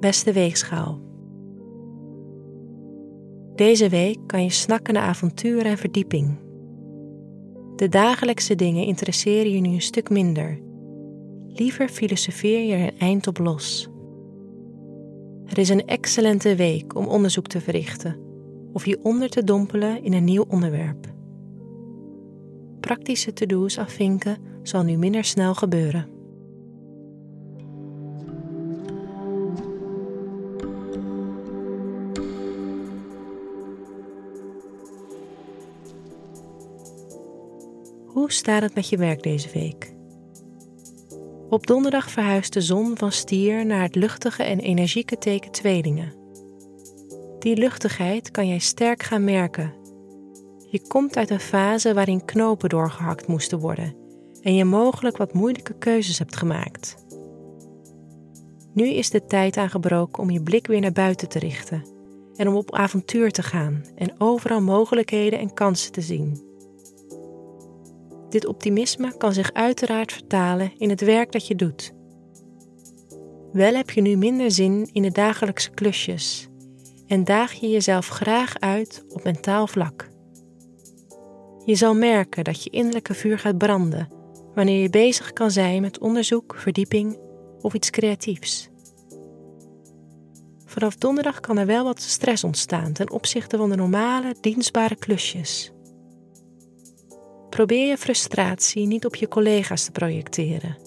[0.00, 1.00] Beste weegschaal.
[3.54, 6.38] Deze week kan je snakken naar avontuur en verdieping.
[7.76, 10.60] De dagelijkse dingen interesseren je nu een stuk minder.
[11.46, 13.88] Liever filosofeer je er een eind op los.
[15.48, 18.16] Het is een excellente week om onderzoek te verrichten
[18.72, 21.06] of je onder te dompelen in een nieuw onderwerp.
[22.80, 26.08] Praktische to-do's afvinken zal nu minder snel gebeuren.
[38.06, 39.97] Hoe staat het met je werk deze week?
[41.50, 46.12] Op donderdag verhuist de zon van stier naar het luchtige en energieke teken tweelingen.
[47.38, 49.74] Die luchtigheid kan jij sterk gaan merken.
[50.70, 53.96] Je komt uit een fase waarin knopen doorgehakt moesten worden
[54.42, 56.96] en je mogelijk wat moeilijke keuzes hebt gemaakt.
[58.72, 61.84] Nu is de tijd aangebroken om je blik weer naar buiten te richten
[62.36, 66.47] en om op avontuur te gaan en overal mogelijkheden en kansen te zien.
[68.28, 71.92] Dit optimisme kan zich uiteraard vertalen in het werk dat je doet.
[73.52, 76.48] Wel heb je nu minder zin in de dagelijkse klusjes
[77.06, 80.08] en daag je jezelf graag uit op mentaal vlak.
[81.64, 84.08] Je zal merken dat je innerlijke vuur gaat branden
[84.54, 87.18] wanneer je bezig kan zijn met onderzoek, verdieping
[87.60, 88.68] of iets creatiefs.
[90.64, 95.72] Vanaf donderdag kan er wel wat stress ontstaan ten opzichte van de normale, dienstbare klusjes.
[97.50, 100.78] Probeer je frustratie niet op je collega's te projecteren,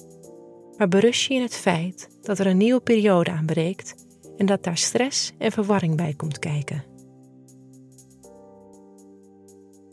[0.78, 3.96] maar berust je in het feit dat er een nieuwe periode aanbreekt
[4.38, 6.84] en dat daar stress en verwarring bij komt kijken.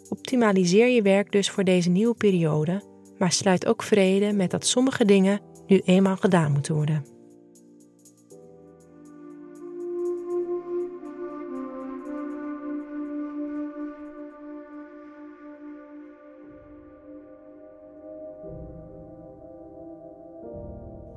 [0.08, 2.82] Optimaliseer je werk dus voor deze nieuwe periode,
[3.18, 7.17] maar sluit ook vrede met dat sommige dingen nu eenmaal gedaan moeten worden.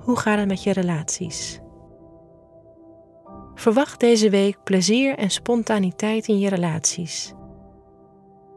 [0.02, 1.60] Hoe gaat het met je relaties?
[3.56, 7.34] Verwacht deze week plezier en spontaniteit in je relaties.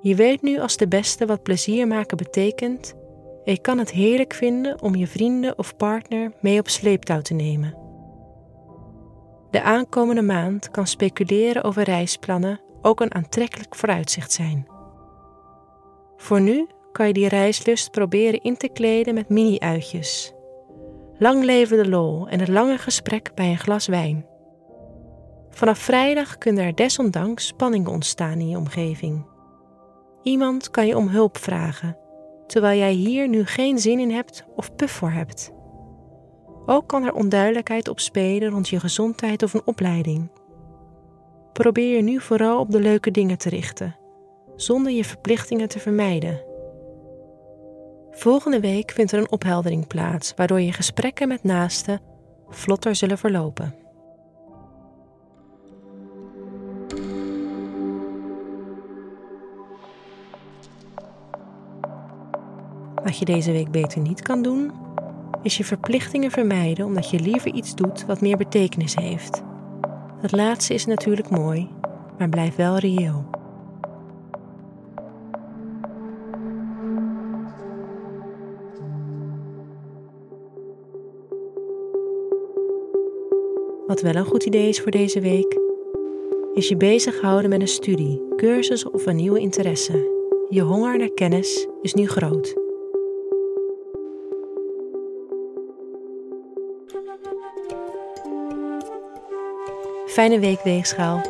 [0.00, 2.94] Je weet nu als de beste wat plezier maken betekent
[3.44, 7.34] en je kan het heerlijk vinden om je vrienden of partner mee op sleeptouw te
[7.34, 7.78] nemen.
[9.50, 14.66] De aankomende maand kan speculeren over reisplannen ook een aantrekkelijk vooruitzicht zijn.
[16.16, 20.33] Voor nu kan je die reislust proberen in te kleden met mini-uitjes
[21.24, 24.26] Lang leven de lol en het lange gesprek bij een glas wijn.
[25.50, 29.26] Vanaf vrijdag kunnen er desondanks spanningen ontstaan in je omgeving.
[30.22, 31.96] Iemand kan je om hulp vragen,
[32.46, 35.52] terwijl jij hier nu geen zin in hebt of puf voor hebt.
[36.66, 40.30] Ook kan er onduidelijkheid opspelen rond je gezondheid of een opleiding.
[41.52, 43.96] Probeer je nu vooral op de leuke dingen te richten,
[44.56, 46.53] zonder je verplichtingen te vermijden.
[48.14, 52.00] Volgende week vindt er een opheldering plaats, waardoor je gesprekken met naasten
[52.48, 53.74] vlotter zullen verlopen.
[63.04, 64.72] Wat je deze week beter niet kan doen,
[65.42, 69.42] is je verplichtingen vermijden omdat je liever iets doet wat meer betekenis heeft.
[70.20, 71.68] Dat laatste is natuurlijk mooi,
[72.18, 73.33] maar blijft wel reëel.
[83.86, 85.58] Wat wel een goed idee is voor deze week,
[86.54, 90.12] is je bezighouden met een studie, cursus of een nieuwe interesse.
[90.48, 92.54] Je honger naar kennis is nu groot.
[100.06, 101.20] Fijne week, Weegschaal.